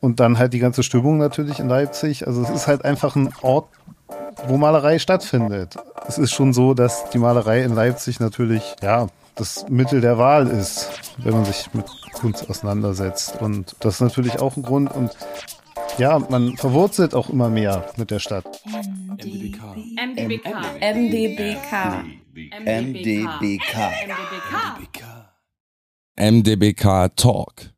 [0.00, 2.26] Und dann halt die ganze Stimmung natürlich in Leipzig.
[2.26, 3.68] Also es ist halt einfach ein Ort,
[4.46, 5.76] wo Malerei stattfindet.
[6.06, 10.46] Es ist schon so, dass die Malerei in Leipzig natürlich, ja, das Mittel der Wahl
[10.48, 13.40] ist, wenn man sich mit Kunst auseinandersetzt.
[13.40, 14.94] Und das ist natürlich auch ein Grund.
[14.94, 15.16] Und
[15.96, 18.44] ja, man verwurzelt auch immer mehr mit der Stadt.
[18.66, 19.58] MDBK.
[19.96, 20.48] MDBK.
[20.80, 21.58] MDBK.
[22.64, 23.68] MDBK.
[26.16, 27.70] MDBK Talk.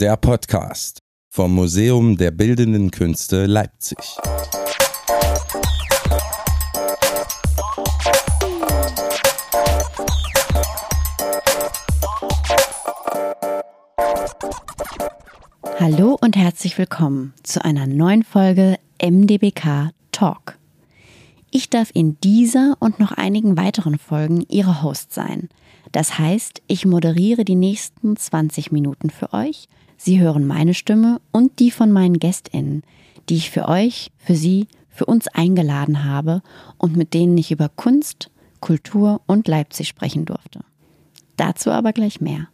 [0.00, 1.00] Der Podcast
[1.32, 3.96] vom Museum der Bildenden Künste Leipzig.
[15.78, 20.58] Hallo und herzlich willkommen zu einer neuen Folge MDBK Talk.
[21.52, 25.48] Ich darf in dieser und noch einigen weiteren Folgen Ihre Host sein.
[25.92, 29.68] Das heißt, ich moderiere die nächsten 20 Minuten für euch.
[30.02, 32.84] Sie hören meine Stimme und die von meinen Gästinnen,
[33.28, 36.40] die ich für euch, für Sie, für uns eingeladen habe
[36.78, 40.60] und mit denen ich über Kunst, Kultur und Leipzig sprechen durfte.
[41.36, 42.48] Dazu aber gleich mehr.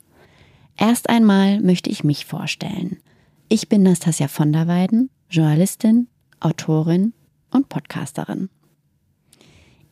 [0.77, 2.97] Erst einmal möchte ich mich vorstellen.
[3.49, 6.09] Ich bin Nastasia von der Weiden, Journalistin,
[6.41, 7.13] Autorin
[7.53, 8.51] und Podcasterin.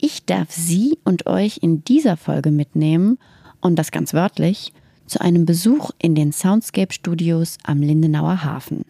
[0.00, 3.16] Ich darf Sie und euch in dieser Folge mitnehmen,
[3.60, 4.72] und das ganz wörtlich,
[5.06, 8.84] zu einem Besuch in den Soundscape Studios am Lindenauer Hafen.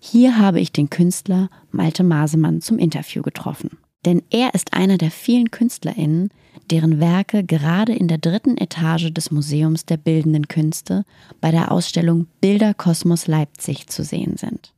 [0.00, 3.78] Hier habe ich den Künstler Malte Masemann zum Interview getroffen.
[4.04, 6.30] Denn er ist einer der vielen KünstlerInnen,
[6.70, 11.04] deren Werke gerade in der dritten Etage des Museums der Bildenden Künste
[11.40, 14.72] bei der Ausstellung Bilder Kosmos Leipzig zu sehen sind.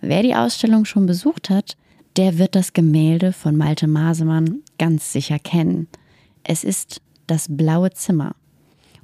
[0.00, 1.76] Wer die Ausstellung schon besucht hat,
[2.16, 5.88] der wird das Gemälde von Malte Masemann ganz sicher kennen.
[6.42, 8.34] Es ist das blaue Zimmer.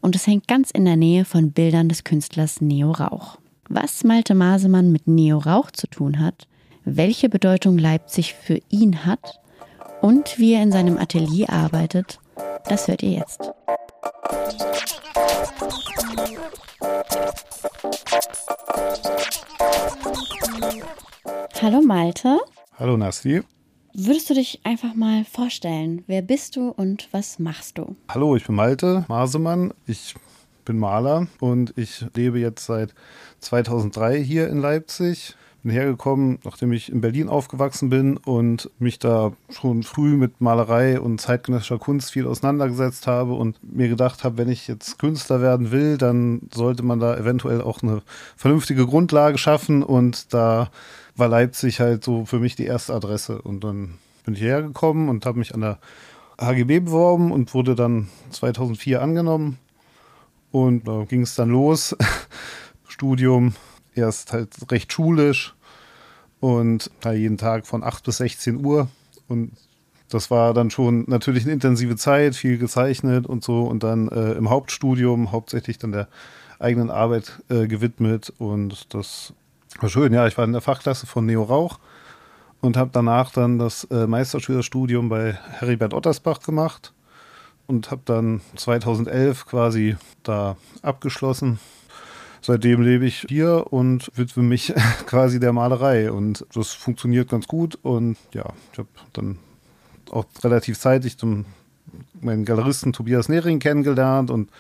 [0.05, 3.39] Und es hängt ganz in der Nähe von Bildern des Künstlers Neo Rauch.
[3.71, 6.47] Was Malte Masemann mit Neo Rauch zu tun hat,
[6.85, 9.41] welche Bedeutung Leipzig für ihn hat
[10.03, 12.21] und wie er in seinem Atelier arbeitet,
[12.69, 13.51] das hört ihr jetzt.
[21.63, 22.41] Hallo Malte.
[22.79, 23.43] Hallo Nasti.
[23.97, 27.95] Würdest du dich einfach mal vorstellen, wer bist du und was machst du?
[28.09, 29.73] Hallo, ich bin Malte Masemann.
[29.87, 30.17] Ich
[30.65, 32.93] bin Maler und ich lebe jetzt seit
[33.39, 39.33] 2003 hier in Leipzig bin hergekommen, nachdem ich in Berlin aufgewachsen bin und mich da
[39.49, 44.51] schon früh mit Malerei und zeitgenössischer Kunst viel auseinandergesetzt habe und mir gedacht habe, wenn
[44.51, 48.03] ich jetzt Künstler werden will, dann sollte man da eventuell auch eine
[48.37, 50.71] vernünftige Grundlage schaffen und da
[51.17, 53.95] war Leipzig halt so für mich die erste Adresse und dann
[54.25, 55.79] bin ich hergekommen und habe mich an der
[56.41, 59.59] HGB beworben und wurde dann 2004 angenommen
[60.51, 61.97] und da ging es dann los.
[62.89, 63.55] Studium
[63.95, 65.55] erst halt recht schulisch
[66.41, 68.89] und da jeden Tag von 8 bis 16 Uhr.
[69.29, 69.53] Und
[70.11, 73.63] das war dann schon natürlich eine intensive Zeit, viel gezeichnet und so.
[73.65, 76.09] Und dann äh, im Hauptstudium hauptsächlich dann der
[76.59, 78.33] eigenen Arbeit äh, gewidmet.
[78.39, 79.33] Und das
[79.81, 80.13] war schön.
[80.13, 81.79] Ja, ich war in der Fachklasse von Neo Rauch
[82.61, 86.93] und habe danach dann das äh, Meisterschülerstudium bei Heribert Ottersbach gemacht
[87.67, 91.59] und habe dann 2011 quasi da abgeschlossen
[92.45, 94.73] seitdem lebe ich hier und widme mich
[95.07, 96.13] quasi der Malerei.
[96.13, 97.79] Und das funktioniert ganz gut.
[97.83, 99.39] Und ja, ich habe dann
[100.11, 101.47] auch relativ zeitig zum,
[102.21, 104.51] meinen Galeristen Tobias Nehring kennengelernt und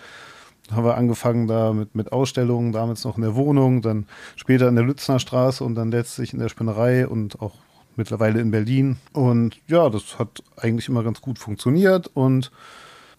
[0.70, 4.84] habe angefangen da mit, mit Ausstellungen, damals noch in der Wohnung, dann später in der
[4.84, 7.54] Lützner Straße und dann letztlich in der Spinnerei und auch
[7.96, 8.96] mittlerweile in Berlin.
[9.12, 12.50] Und ja, das hat eigentlich immer ganz gut funktioniert und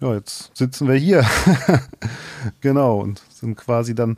[0.01, 1.25] ja, jetzt sitzen wir hier.
[2.61, 4.17] genau, und sind quasi dann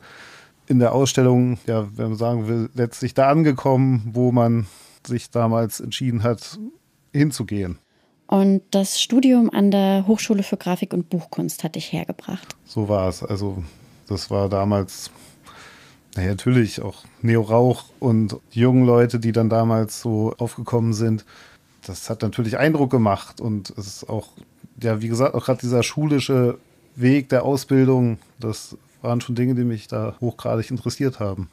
[0.66, 4.66] in der Ausstellung, ja, wenn man sagen will, letztlich da angekommen, wo man
[5.06, 6.58] sich damals entschieden hat,
[7.12, 7.78] hinzugehen.
[8.28, 12.54] Und das Studium an der Hochschule für Grafik und Buchkunst hat dich hergebracht.
[12.66, 13.22] So war es.
[13.22, 13.64] Also,
[14.06, 15.10] das war damals,
[16.14, 21.24] naja, natürlich auch Neo Rauch und die jungen Leute, die dann damals so aufgekommen sind.
[21.86, 24.28] Das hat natürlich Eindruck gemacht und es ist auch,
[24.82, 26.58] ja, wie gesagt, auch gerade dieser schulische
[26.96, 31.48] Weg der Ausbildung, das waren schon Dinge, die mich da hochgradig interessiert haben.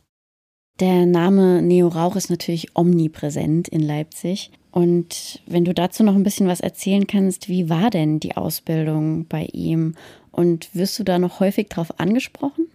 [0.81, 4.51] Der Name Neo Rauch ist natürlich omnipräsent in Leipzig.
[4.72, 9.25] Und wenn du dazu noch ein bisschen was erzählen kannst, wie war denn die Ausbildung
[9.25, 9.95] bei ihm?
[10.31, 12.68] Und wirst du da noch häufig drauf angesprochen?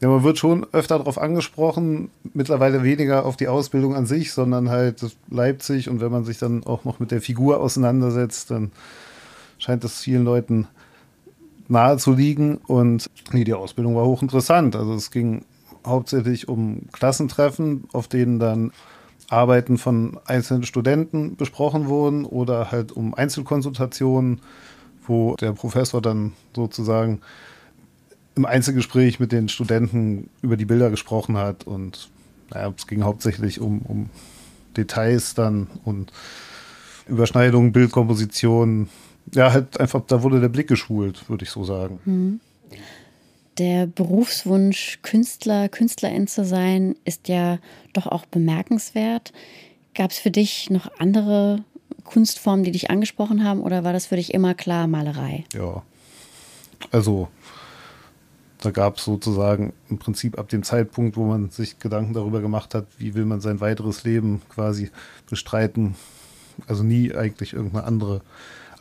[0.00, 4.68] Ja, man wird schon öfter darauf angesprochen, mittlerweile weniger auf die Ausbildung an sich, sondern
[4.68, 5.88] halt Leipzig.
[5.88, 8.72] Und wenn man sich dann auch noch mit der Figur auseinandersetzt, dann
[9.58, 10.66] scheint es vielen Leuten
[11.68, 12.56] nahe zu liegen.
[12.66, 14.74] Und nee, die Ausbildung war hochinteressant.
[14.74, 15.42] Also es ging
[15.86, 18.72] hauptsächlich um Klassentreffen, auf denen dann
[19.28, 24.40] Arbeiten von einzelnen Studenten besprochen wurden oder halt um Einzelkonsultationen,
[25.06, 27.20] wo der Professor dann sozusagen
[28.36, 32.10] im Einzelgespräch mit den Studenten über die Bilder gesprochen hat und
[32.50, 34.10] naja, es ging hauptsächlich um, um
[34.76, 36.12] Details dann und
[37.06, 38.88] Überschneidungen, Bildkomposition.
[39.32, 41.98] Ja, halt einfach, da wurde der Blick geschult, würde ich so sagen.
[42.04, 42.40] Mhm.
[43.58, 47.58] Der Berufswunsch, Künstler, Künstlerin zu sein, ist ja
[47.92, 49.32] doch auch bemerkenswert.
[49.94, 51.64] Gab es für dich noch andere
[52.02, 55.44] Kunstformen, die dich angesprochen haben, oder war das für dich immer klar Malerei?
[55.54, 55.82] Ja.
[56.90, 57.28] Also,
[58.60, 62.74] da gab es sozusagen im Prinzip ab dem Zeitpunkt, wo man sich Gedanken darüber gemacht
[62.74, 64.90] hat, wie will man sein weiteres Leben quasi
[65.28, 65.94] bestreiten,
[66.66, 68.22] also nie eigentlich irgendeine andere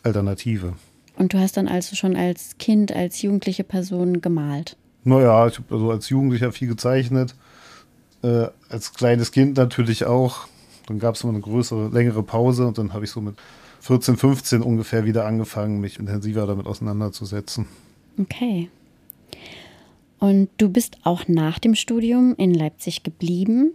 [0.03, 0.73] Alternative.
[1.15, 4.77] Und du hast dann also schon als Kind, als jugendliche Person gemalt?
[5.04, 7.36] Naja, ich habe also als Jugendlicher viel gezeichnet.
[8.24, 10.48] Äh, als kleines Kind natürlich auch.
[10.88, 13.36] Dann gab es immer eine größere, längere Pause und dann habe ich so mit
[13.81, 17.68] 14, 15 ungefähr wieder angefangen, mich intensiver damit auseinanderzusetzen.
[18.19, 18.69] Okay.
[20.19, 23.74] Und du bist auch nach dem Studium in Leipzig geblieben.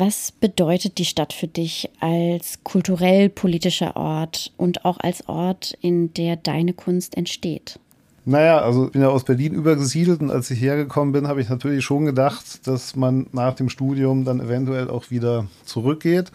[0.00, 6.36] Was bedeutet die Stadt für dich als kulturell-politischer Ort und auch als Ort, in der
[6.36, 7.80] deine Kunst entsteht?
[8.24, 11.48] Naja, also ich bin ja aus Berlin übergesiedelt und als ich hergekommen bin, habe ich
[11.48, 16.30] natürlich schon gedacht, dass man nach dem Studium dann eventuell auch wieder zurückgeht.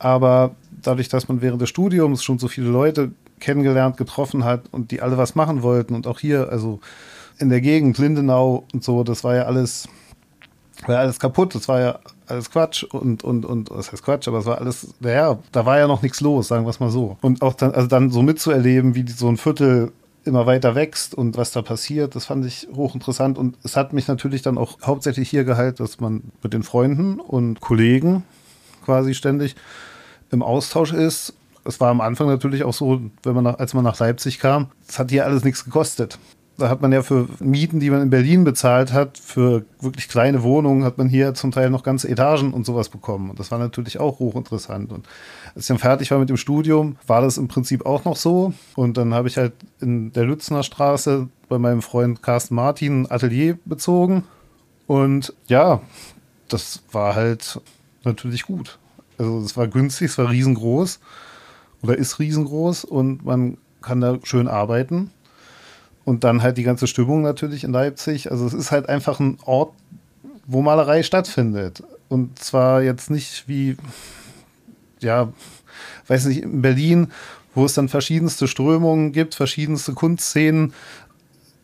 [0.00, 4.90] Aber dadurch, dass man während des Studiums schon so viele Leute kennengelernt, getroffen hat und
[4.90, 6.80] die alle was machen wollten und auch hier, also
[7.38, 9.88] in der Gegend, Lindenau und so, das war ja alles,
[10.86, 14.28] war ja alles kaputt, das war ja alles Quatsch und, und, und, das heißt Quatsch,
[14.28, 16.90] aber es war alles, naja, da war ja noch nichts los, sagen wir es mal
[16.90, 17.16] so.
[17.20, 19.92] Und auch dann, also dann so mitzuerleben, wie so ein Viertel
[20.24, 24.08] immer weiter wächst und was da passiert, das fand ich hochinteressant und es hat mich
[24.08, 28.24] natürlich dann auch hauptsächlich hier gehalten, dass man mit den Freunden und Kollegen
[28.84, 29.54] quasi ständig
[30.30, 31.34] im Austausch ist.
[31.64, 34.68] Es war am Anfang natürlich auch so, wenn man nach, als man nach Leipzig kam,
[34.88, 36.18] es hat hier alles nichts gekostet
[36.56, 40.42] da hat man ja für Mieten, die man in Berlin bezahlt hat, für wirklich kleine
[40.42, 43.30] Wohnungen, hat man hier zum Teil noch ganze Etagen und sowas bekommen.
[43.30, 44.92] Und das war natürlich auch hochinteressant.
[44.92, 45.06] Und
[45.54, 48.52] als ich dann fertig war mit dem Studium, war das im Prinzip auch noch so.
[48.76, 53.10] Und dann habe ich halt in der Lützner Straße bei meinem Freund Carsten Martin ein
[53.10, 54.24] Atelier bezogen.
[54.86, 55.80] Und ja,
[56.48, 57.60] das war halt
[58.04, 58.78] natürlich gut.
[59.18, 61.00] Also es war günstig, es war riesengroß
[61.82, 65.10] oder ist riesengroß und man kann da schön arbeiten.
[66.04, 68.30] Und dann halt die ganze Stimmung natürlich in Leipzig.
[68.30, 69.72] Also es ist halt einfach ein Ort,
[70.46, 71.82] wo Malerei stattfindet.
[72.08, 73.76] Und zwar jetzt nicht wie,
[75.00, 75.32] ja,
[76.06, 77.08] weiß nicht, in Berlin,
[77.54, 80.74] wo es dann verschiedenste Strömungen gibt, verschiedenste Kunstszenen,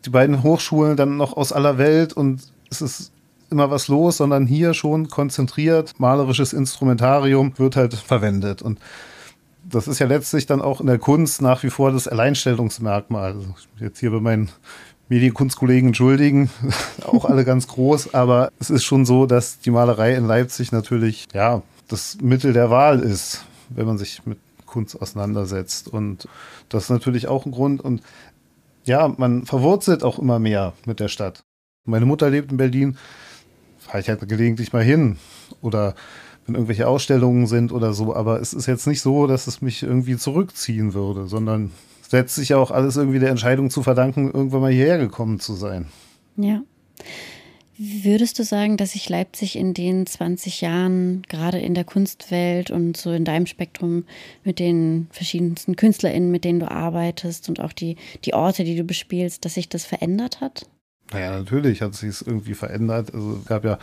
[0.05, 3.11] die beiden Hochschulen dann noch aus aller Welt und es ist
[3.51, 8.61] immer was los, sondern hier schon konzentriert malerisches Instrumentarium wird halt verwendet.
[8.61, 8.79] Und
[9.71, 13.33] das ist ja letztlich dann auch in der Kunst nach wie vor das Alleinstellungsmerkmal.
[13.33, 14.49] Also jetzt hier bei meinen
[15.09, 16.49] Medienkunstkollegen entschuldigen,
[17.05, 21.27] auch alle ganz groß, aber es ist schon so, dass die Malerei in Leipzig natürlich
[21.33, 25.89] ja das Mittel der Wahl ist, wenn man sich mit Kunst auseinandersetzt.
[25.89, 26.27] Und
[26.69, 27.81] das ist natürlich auch ein Grund.
[27.81, 28.01] Und
[28.85, 31.43] ja, man verwurzelt auch immer mehr mit der Stadt.
[31.85, 32.97] Meine Mutter lebt in Berlin,
[33.79, 35.17] fahre ich halt gelegentlich mal hin.
[35.61, 35.93] Oder
[36.51, 38.15] wenn irgendwelche Ausstellungen sind oder so.
[38.15, 41.71] Aber es ist jetzt nicht so, dass es mich irgendwie zurückziehen würde, sondern
[42.01, 45.53] es setzt sich auch alles irgendwie der Entscheidung zu verdanken, irgendwann mal hierher gekommen zu
[45.53, 45.87] sein.
[46.35, 46.61] Ja.
[47.77, 52.95] Würdest du sagen, dass sich Leipzig in den 20 Jahren gerade in der Kunstwelt und
[52.95, 54.03] so in deinem Spektrum
[54.43, 58.83] mit den verschiedensten KünstlerInnen, mit denen du arbeitest und auch die, die Orte, die du
[58.83, 60.67] bespielst, dass sich das verändert hat?
[61.11, 63.13] Naja, natürlich hat sich es irgendwie verändert.
[63.15, 63.79] Also es gab ja,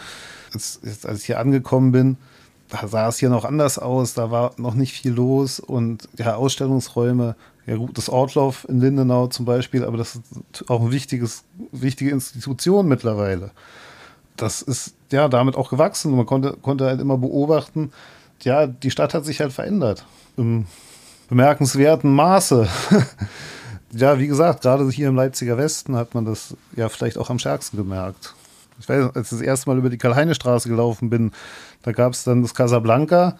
[0.52, 2.19] als, als ich hier angekommen bin,
[2.68, 6.34] da sah es hier noch anders aus, da war noch nicht viel los und ja,
[6.37, 7.34] Ausstellungsräume,
[7.66, 12.10] ja gut, das Ortlauf in Lindenau zum Beispiel, aber das ist auch eine wichtiges, wichtige
[12.10, 13.50] Institution mittlerweile.
[14.37, 16.14] Das ist ja damit auch gewachsen.
[16.16, 17.92] Man konnte, konnte halt immer beobachten,
[18.42, 20.04] ja, die Stadt hat sich halt verändert.
[20.37, 20.66] Im
[21.28, 22.68] bemerkenswerten Maße.
[23.92, 27.38] ja, wie gesagt, gerade hier im Leipziger Westen hat man das ja vielleicht auch am
[27.38, 28.34] stärksten gemerkt.
[28.80, 31.32] Ich weiß, als ich das erste Mal über die Karl-Heine-Straße gelaufen bin,
[31.82, 33.38] da gab es dann das Casablanca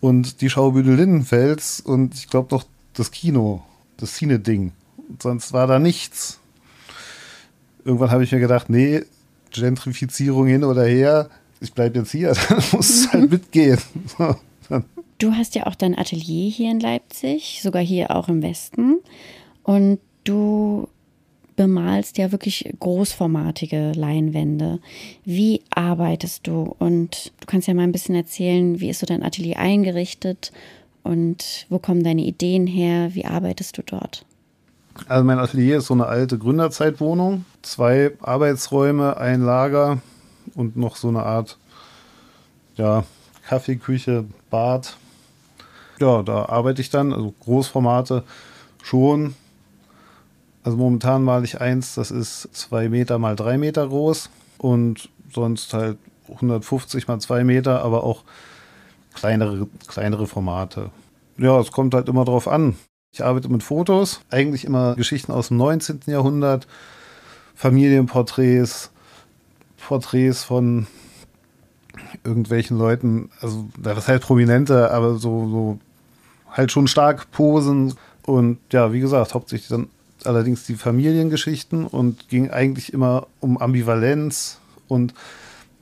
[0.00, 3.62] und die Schaubühne Lindenfels und ich glaube noch das Kino,
[3.96, 4.72] das Cine-Ding.
[5.20, 6.38] Sonst war da nichts.
[7.84, 9.02] Irgendwann habe ich mir gedacht, nee,
[9.50, 13.78] Gentrifizierung hin oder her, ich bleibe jetzt hier, dann muss es halt mitgehen.
[15.18, 18.98] du hast ja auch dein Atelier hier in Leipzig, sogar hier auch im Westen.
[19.62, 20.88] Und du
[21.58, 24.78] bemalst ja wirklich großformatige Leinwände.
[25.24, 26.76] Wie arbeitest du?
[26.78, 30.52] Und du kannst ja mal ein bisschen erzählen, wie ist so dein Atelier eingerichtet
[31.02, 33.12] und wo kommen deine Ideen her?
[33.16, 34.24] Wie arbeitest du dort?
[35.08, 37.44] Also mein Atelier ist so eine alte Gründerzeitwohnung.
[37.62, 40.00] Zwei Arbeitsräume, ein Lager
[40.54, 41.58] und noch so eine Art
[42.76, 43.02] ja,
[43.48, 44.96] Kaffeeküche, Bad.
[45.98, 48.22] Ja, da arbeite ich dann, also Großformate
[48.80, 49.34] schon.
[50.62, 55.72] Also momentan male ich eins, das ist zwei Meter mal drei Meter groß und sonst
[55.72, 55.98] halt
[56.28, 58.24] 150 mal zwei Meter, aber auch
[59.14, 60.90] kleinere, kleinere Formate.
[61.38, 62.76] Ja, es kommt halt immer drauf an.
[63.12, 66.00] Ich arbeite mit Fotos, eigentlich immer Geschichten aus dem 19.
[66.06, 66.66] Jahrhundert,
[67.54, 68.90] Familienporträts,
[69.78, 70.86] Porträts von
[72.24, 75.78] irgendwelchen Leuten, also das heißt Prominente, aber so, so
[76.50, 77.94] halt schon stark posen.
[78.26, 79.88] Und ja, wie gesagt, hauptsächlich dann
[80.26, 84.58] allerdings die Familiengeschichten und ging eigentlich immer um Ambivalenz
[84.88, 85.14] und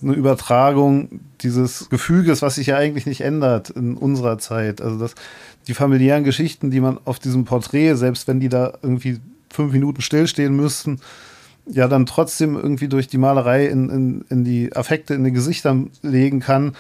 [0.03, 4.81] eine Übertragung dieses Gefüges, was sich ja eigentlich nicht ändert in unserer Zeit.
[4.81, 5.15] Also dass
[5.69, 10.03] die familiären Geschichten, die man auf diesem Porträt, selbst wenn die da irgendwie fünf Minuten
[10.03, 11.01] stillstehen müssten,
[11.67, 15.77] ja dann trotzdem irgendwie durch die Malerei in, in, in die Affekte, in die Gesichter
[16.03, 16.77] legen kann,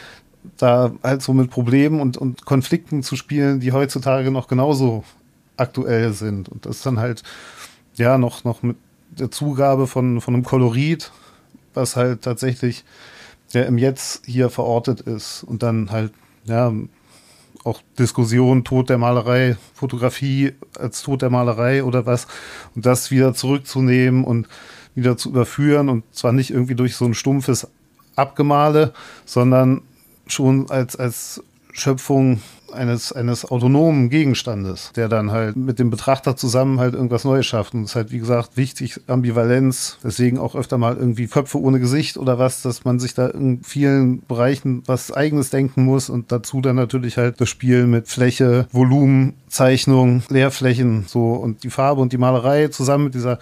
[0.58, 5.04] da halt so mit Problemen und, und Konflikten zu spielen, die heutzutage noch genauso
[5.56, 6.48] aktuell sind.
[6.48, 7.22] Und das dann halt,
[7.94, 8.76] ja, noch, noch mit
[9.10, 11.12] der Zugabe von, von einem Kolorit,
[11.75, 12.84] was halt tatsächlich
[13.54, 15.42] der im Jetzt hier verortet ist.
[15.44, 16.12] Und dann halt,
[16.44, 16.72] ja,
[17.64, 22.26] auch Diskussion, Tod der Malerei, Fotografie als Tod der Malerei oder was.
[22.75, 24.48] Und das wieder zurückzunehmen und
[24.94, 27.68] wieder zu überführen und zwar nicht irgendwie durch so ein stumpfes
[28.14, 28.94] Abgemale,
[29.26, 29.82] sondern
[30.26, 32.40] schon als, als Schöpfung
[32.73, 37.75] eines, eines autonomen Gegenstandes, der dann halt mit dem Betrachter zusammen halt irgendwas Neues schafft.
[37.75, 41.80] Und es ist halt, wie gesagt, wichtig, Ambivalenz, deswegen auch öfter mal irgendwie Köpfe ohne
[41.80, 46.32] Gesicht oder was, dass man sich da in vielen Bereichen was Eigenes denken muss und
[46.32, 52.00] dazu dann natürlich halt das Spiel mit Fläche, Volumen, Zeichnung, Leerflächen, so und die Farbe
[52.00, 53.38] und die Malerei zusammen mit dieser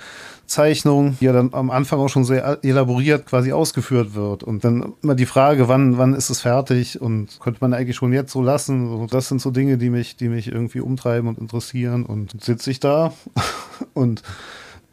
[0.46, 4.42] Zeichnung, die ja dann am Anfang auch schon sehr elaboriert quasi ausgeführt wird.
[4.42, 8.12] Und dann immer die Frage, wann, wann ist es fertig und könnte man eigentlich schon
[8.12, 9.08] jetzt so lassen.
[9.24, 12.04] Das sind so Dinge, die mich, die mich irgendwie umtreiben und interessieren.
[12.04, 13.12] Und sitze ich da
[13.94, 14.22] und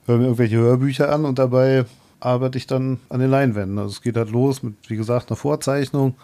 [0.06, 1.86] höre mir irgendwelche Hörbücher an und dabei
[2.20, 3.78] arbeite ich dann an den Leinwänden.
[3.80, 6.16] Also es geht halt los mit, wie gesagt, einer Vorzeichnung.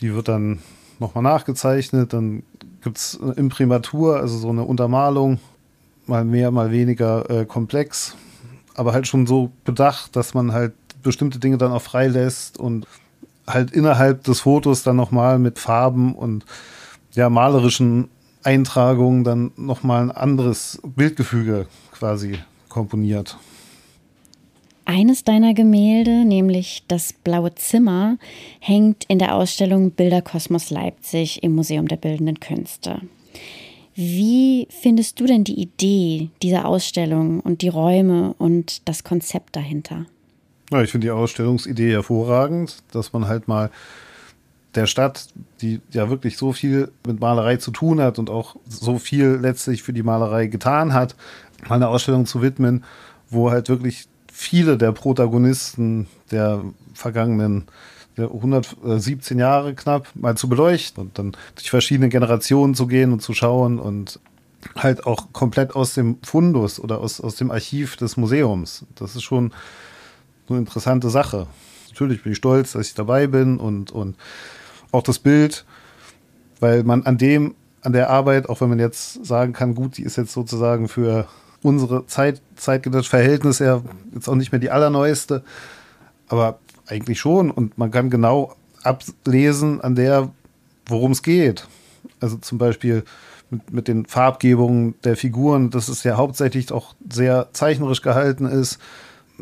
[0.00, 0.60] Die wird dann
[0.98, 2.12] nochmal nachgezeichnet.
[2.12, 2.42] Dann
[2.82, 5.38] gibt es eine Imprimatur, also so eine Untermalung,
[6.06, 8.16] mal mehr, mal weniger äh, komplex
[8.74, 12.86] aber halt schon so bedacht, dass man halt bestimmte Dinge dann auch freilässt und
[13.46, 16.44] halt innerhalb des Fotos dann nochmal mit Farben und
[17.14, 18.08] ja, malerischen
[18.42, 23.38] Eintragungen dann nochmal ein anderes Bildgefüge quasi komponiert.
[24.86, 28.18] Eines deiner Gemälde, nämlich das Blaue Zimmer,
[28.60, 33.00] hängt in der Ausstellung Bilderkosmos Leipzig im Museum der Bildenden Künste.
[33.94, 40.04] Wie findest du denn die Idee dieser Ausstellung und die Räume und das Konzept dahinter?
[40.70, 43.70] Ja, ich finde die Ausstellungsidee hervorragend, dass man halt mal
[44.74, 45.28] der Stadt,
[45.60, 49.82] die ja wirklich so viel mit Malerei zu tun hat und auch so viel letztlich
[49.82, 51.16] für die Malerei getan hat,
[51.68, 52.84] mal eine Ausstellung zu widmen,
[53.30, 56.62] wo halt wirklich viele der Protagonisten der
[56.92, 57.66] vergangenen
[58.16, 63.34] 117 Jahre knapp mal zu beleuchten und dann durch verschiedene Generationen zu gehen und zu
[63.34, 64.20] schauen und
[64.76, 68.86] halt auch komplett aus dem Fundus oder aus, aus dem Archiv des Museums.
[68.94, 69.52] Das ist schon
[70.48, 71.46] eine interessante Sache.
[71.90, 74.16] Natürlich bin ich stolz, dass ich dabei bin und, und
[74.94, 75.64] auch das Bild,
[76.60, 80.02] weil man an dem, an der Arbeit, auch wenn man jetzt sagen kann, gut, die
[80.02, 81.26] ist jetzt sozusagen für
[81.62, 83.82] unsere Zeit, zeitgenössische Verhältnisse ja
[84.14, 85.42] jetzt auch nicht mehr die allerneueste,
[86.28, 87.50] aber eigentlich schon.
[87.50, 90.30] Und man kann genau ablesen an der,
[90.86, 91.66] worum es geht.
[92.20, 93.04] Also zum Beispiel
[93.50, 98.78] mit, mit den Farbgebungen der Figuren, dass es ja hauptsächlich auch sehr zeichnerisch gehalten ist.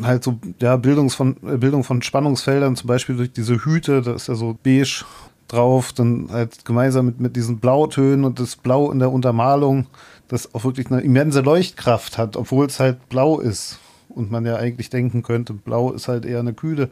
[0.01, 4.29] Halt so, ja, Bildungs von, Bildung von Spannungsfeldern, zum Beispiel durch diese Hüte, da ist
[4.29, 5.05] ja so beige
[5.53, 9.87] drauf, dann halt gemeinsam mit, mit diesen Blautönen und das Blau in der Untermalung,
[10.29, 13.79] das auch wirklich eine immense Leuchtkraft hat, obwohl es halt blau ist.
[14.09, 16.91] Und man ja eigentlich denken könnte, blau ist halt eher eine kühle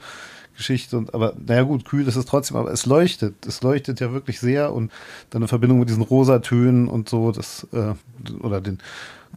[0.56, 0.96] Geschichte.
[0.96, 3.46] Und, aber naja gut, kühl ist es trotzdem, aber es leuchtet.
[3.46, 4.90] Es leuchtet ja wirklich sehr und
[5.30, 7.94] dann in Verbindung mit diesen Rosatönen und so, das, äh,
[8.42, 8.78] oder den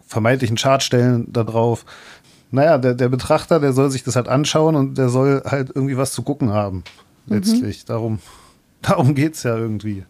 [0.06, 1.86] vermeintlichen Chartstellen da drauf.
[2.52, 5.98] Naja, der, der Betrachter, der soll sich das halt anschauen und der soll halt irgendwie
[5.98, 6.84] was zu gucken haben.
[7.26, 7.36] Mhm.
[7.36, 7.84] Letztlich.
[7.84, 7.88] Mhm.
[7.88, 8.20] Darum,
[8.88, 10.04] darum geht es ja irgendwie.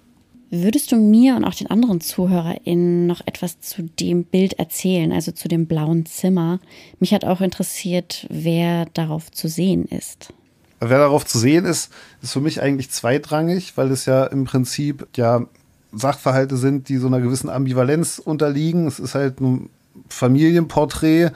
[0.55, 5.31] Würdest du mir und auch den anderen ZuhörerInnen noch etwas zu dem Bild erzählen, also
[5.31, 6.59] zu dem blauen Zimmer?
[6.99, 10.31] Mich hat auch interessiert, wer darauf zu sehen ist.
[10.79, 15.07] Wer darauf zu sehen ist, ist für mich eigentlich zweitrangig, weil es ja im Prinzip
[15.15, 15.47] ja
[15.91, 18.85] Sachverhalte sind, die so einer gewissen Ambivalenz unterliegen.
[18.85, 19.69] Es ist halt ein
[20.07, 21.31] Familienporträt,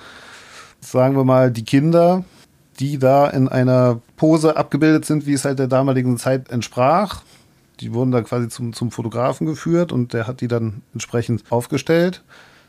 [0.79, 2.23] sagen wir mal, die Kinder,
[2.79, 7.21] die da in einer Pose abgebildet sind, wie es halt der damaligen Zeit entsprach
[7.79, 12.23] die wurden da quasi zum, zum Fotografen geführt und der hat die dann entsprechend aufgestellt.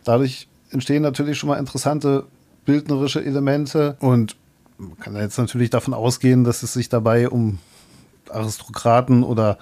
[0.04, 2.24] Dadurch entstehen natürlich schon mal interessante
[2.64, 4.36] bildnerische Elemente und
[4.76, 7.58] man kann jetzt natürlich davon ausgehen, dass es sich dabei um
[8.30, 9.58] Aristokraten oder,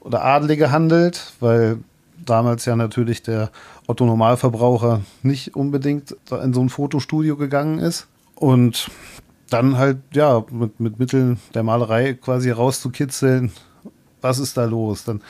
[0.00, 1.78] oder Adlige handelt, weil
[2.18, 3.50] damals ja natürlich der
[3.86, 8.06] Otto Normalverbraucher nicht unbedingt in so ein Fotostudio gegangen ist.
[8.34, 8.90] Und
[9.50, 13.52] dann halt, ja, mit, mit Mitteln der Malerei quasi herauszukitzeln,
[14.20, 15.04] was ist da los?
[15.04, 15.22] Dann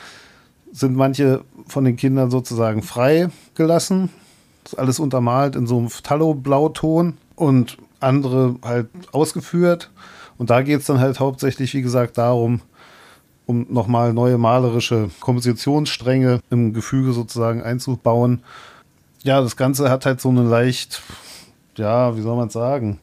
[0.73, 4.11] sind manche von den Kindern sozusagen frei gelassen.
[4.65, 9.91] Ist alles untermalt in so einem Tallow-Blauton und andere halt ausgeführt.
[10.39, 12.61] Und da geht es dann halt hauptsächlich, wie gesagt, darum,
[13.47, 18.43] um nochmal neue malerische Kompositionsstränge im Gefüge sozusagen einzubauen.
[19.23, 21.03] Ja, das Ganze hat halt so eine leicht,
[21.77, 23.01] ja, wie soll man sagen?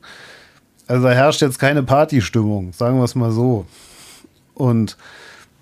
[0.88, 3.65] Also da herrscht jetzt keine Partystimmung, sagen wir es mal so.
[4.53, 4.98] Und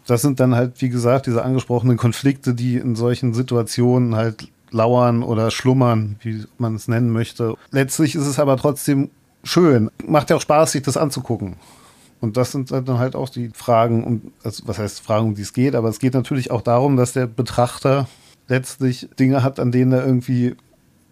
[0.05, 5.23] das sind dann halt, wie gesagt, diese angesprochenen Konflikte, die in solchen Situationen halt lauern
[5.23, 7.55] oder schlummern, wie man es nennen möchte.
[7.71, 9.09] Letztlich ist es aber trotzdem
[9.43, 9.89] schön.
[10.05, 11.55] Macht ja auch Spaß, sich das anzugucken.
[12.21, 15.41] Und das sind dann halt auch die Fragen, um, also was heißt Fragen, um die
[15.41, 18.07] es geht, aber es geht natürlich auch darum, dass der Betrachter
[18.47, 20.55] letztlich Dinge hat, an denen er irgendwie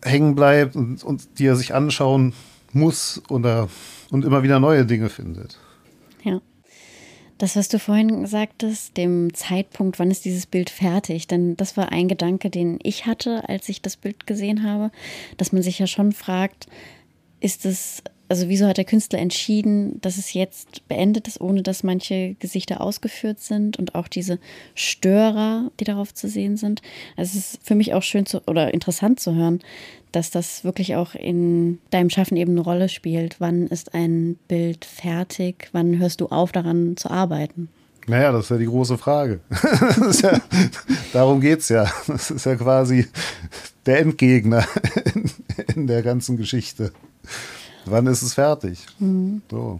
[0.03, 2.34] hängen bleibt und, und die er sich anschauen
[2.75, 3.70] muss oder
[4.12, 5.58] und immer wieder neue Dinge findet.
[6.24, 6.42] Ja.
[7.38, 11.27] Das, was du vorhin sagtest, dem Zeitpunkt, wann ist dieses Bild fertig?
[11.27, 14.92] Denn das war ein Gedanke, den ich hatte, als ich das Bild gesehen habe,
[15.38, 16.68] dass man sich ja schon fragt,
[17.39, 18.03] ist es,
[18.34, 22.82] also wieso hat der Künstler entschieden, dass es jetzt beendet ist, ohne dass manche Gesichter
[22.82, 24.40] ausgeführt sind und auch diese
[24.74, 26.82] Störer, die darauf zu sehen sind.
[27.16, 29.60] Also es ist für mich auch schön zu, oder interessant zu hören,
[30.14, 33.36] dass das wirklich auch in deinem Schaffen eben eine Rolle spielt.
[33.38, 35.70] Wann ist ein Bild fertig?
[35.72, 37.70] Wann hörst du auf, daran zu arbeiten?
[38.07, 39.42] Naja, das ist ja die große Frage.
[40.24, 40.42] ja,
[41.14, 41.86] darum geht es ja.
[42.07, 43.05] Das ist ja quasi
[43.86, 44.66] der Endgegner
[45.14, 45.29] in,
[45.75, 46.94] in der ganzen Geschichte.
[47.85, 48.85] Wann ist es fertig?
[49.00, 49.41] Mhm.
[49.50, 49.79] So.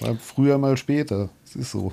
[0.00, 1.28] Mal früher, mal später.
[1.44, 1.92] Es ist so.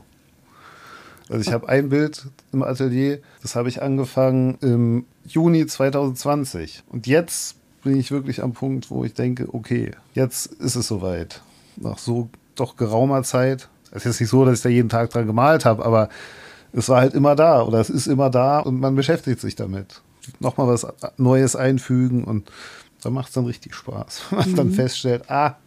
[1.29, 6.83] Also ich habe ein Bild im Atelier, das habe ich angefangen im Juni 2020.
[6.89, 11.41] Und jetzt bin ich wirklich am Punkt, wo ich denke, okay, jetzt ist es soweit.
[11.77, 13.69] Nach so doch geraumer Zeit.
[13.91, 16.09] Es ist nicht so, dass ich da jeden Tag dran gemalt habe, aber
[16.73, 20.01] es war halt immer da oder es ist immer da und man beschäftigt sich damit.
[20.39, 20.85] Nochmal was
[21.17, 22.51] Neues einfügen und
[23.01, 24.23] da macht es dann richtig Spaß.
[24.29, 24.55] Wenn man mhm.
[24.55, 25.57] dann feststellt, ah,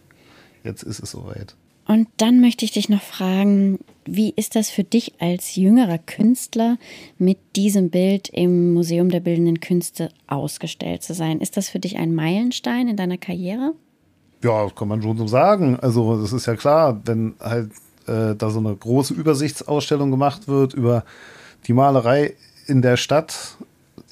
[0.65, 1.55] jetzt ist es soweit.
[1.87, 6.79] Und dann möchte ich dich noch fragen, wie ist das für dich als jüngerer Künstler,
[7.19, 11.41] mit diesem Bild im Museum der Bildenden Künste ausgestellt zu sein?
[11.41, 13.75] Ist das für dich ein Meilenstein in deiner Karriere?
[14.45, 15.79] Ja, kann man schon so sagen.
[15.81, 17.73] Also, das ist ja klar, wenn halt
[18.07, 21.05] äh, da so eine große Übersichtsausstellung gemacht wird über
[21.67, 22.35] die Malerei
[22.67, 23.57] in der Stadt,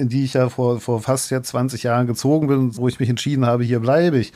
[0.01, 3.09] in die ich ja vor, vor fast jetzt 20 Jahren gezogen bin, wo ich mich
[3.09, 4.33] entschieden habe, hier bleibe ich.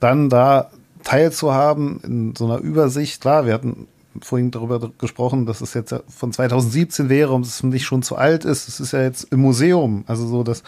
[0.00, 0.70] Dann da
[1.04, 3.20] teilzuhaben in so einer Übersicht.
[3.20, 3.86] Klar, wir hatten
[4.20, 8.44] vorhin darüber gesprochen, dass es jetzt von 2017 wäre und es nicht schon zu alt
[8.44, 8.68] ist.
[8.68, 10.04] Es ist ja jetzt im Museum.
[10.06, 10.62] Also so, das,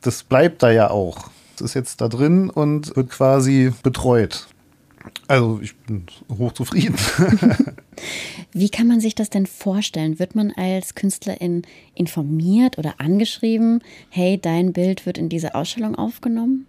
[0.00, 1.30] das bleibt da ja auch.
[1.56, 4.46] Es ist jetzt da drin und wird quasi betreut.
[5.28, 6.96] Also ich bin hochzufrieden.
[8.52, 10.18] Wie kann man sich das denn vorstellen?
[10.18, 11.62] Wird man als Künstlerin
[11.94, 16.66] informiert oder angeschrieben, hey, dein Bild wird in diese Ausstellung aufgenommen?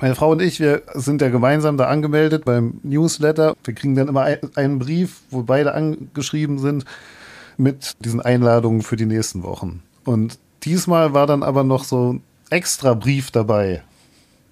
[0.00, 3.54] Meine Frau und ich, wir sind ja gemeinsam da angemeldet beim Newsletter.
[3.62, 6.84] Wir kriegen dann immer einen Brief, wo beide angeschrieben sind
[7.58, 9.82] mit diesen Einladungen für die nächsten Wochen.
[10.04, 13.82] Und diesmal war dann aber noch so ein extra Brief dabei,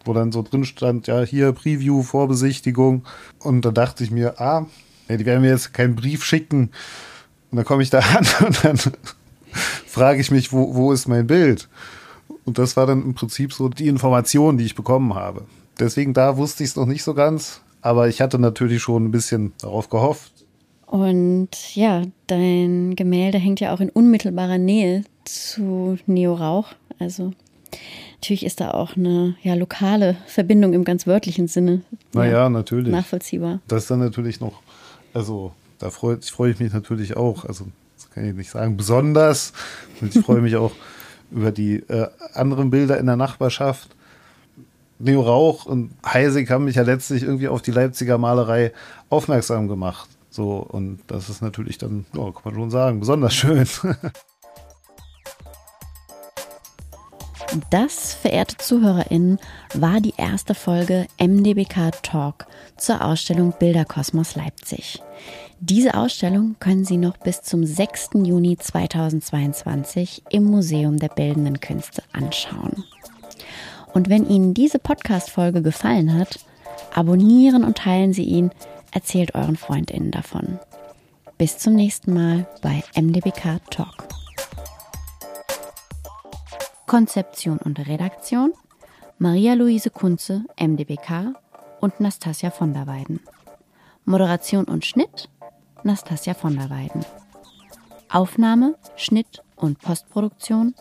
[0.04, 3.04] wo dann so drin stand, ja, hier Preview, Vorbesichtigung.
[3.38, 4.66] Und da dachte ich mir, ah,
[5.10, 6.70] ja, die werden mir jetzt keinen Brief schicken.
[7.50, 8.78] Und dann komme ich da an und dann
[9.86, 11.68] frage ich mich, wo, wo ist mein Bild?
[12.44, 15.44] Und das war dann im Prinzip so die Information, die ich bekommen habe.
[15.78, 19.10] Deswegen da wusste ich es noch nicht so ganz, aber ich hatte natürlich schon ein
[19.10, 20.32] bisschen darauf gehofft.
[20.86, 26.68] Und ja, dein Gemälde hängt ja auch in unmittelbarer Nähe zu Neo Rauch.
[26.98, 27.32] Also
[28.14, 31.82] natürlich ist da auch eine ja, lokale Verbindung im ganz wörtlichen Sinne.
[32.12, 32.92] Naja, ja, natürlich.
[32.92, 33.60] Nachvollziehbar.
[33.68, 34.60] Das ist dann natürlich noch,
[35.14, 37.44] also da freue freu ich mich natürlich auch.
[37.44, 37.66] Also
[38.14, 39.52] kann ich nicht sagen, besonders.
[40.00, 40.72] Und ich freue mich auch
[41.30, 43.88] über die äh, anderen Bilder in der Nachbarschaft.
[44.98, 48.72] Leo Rauch und Heisig haben mich ja letztlich irgendwie auf die Leipziger Malerei
[49.08, 50.08] aufmerksam gemacht.
[50.28, 53.66] So, und das ist natürlich dann, ja, kann man schon sagen, besonders schön.
[57.70, 59.38] Das, verehrte ZuhörerInnen,
[59.74, 65.02] war die erste Folge MDBK Talk zur Ausstellung Bilderkosmos Leipzig.
[65.58, 68.10] Diese Ausstellung können Sie noch bis zum 6.
[68.22, 72.84] Juni 2022 im Museum der Bildenden Künste anschauen.
[73.92, 76.38] Und wenn Ihnen diese Podcast-Folge gefallen hat,
[76.94, 78.52] abonnieren und teilen Sie ihn,
[78.92, 80.60] erzählt euren FreundInnen davon.
[81.36, 84.19] Bis zum nächsten Mal bei MDBK Talk.
[86.90, 88.52] Konzeption und Redaktion
[89.18, 91.34] Maria-Luise Kunze, MDBK
[91.80, 93.20] und Nastasia von der Weiden.
[94.04, 95.28] Moderation und Schnitt
[95.84, 97.06] Nastasia von der Weiden.
[98.08, 100.74] Aufnahme, Schnitt und Postproduktion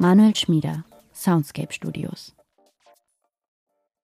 [0.00, 0.82] Manuel Schmieder,
[1.14, 2.35] Soundscape Studios.